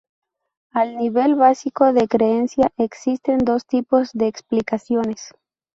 [0.71, 5.35] Al nivel básico de creencia, existen dos tipos de explicaciones.